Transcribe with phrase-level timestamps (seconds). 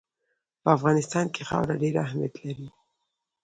[0.61, 2.67] په افغانستان کې خاوره ډېر اهمیت لري.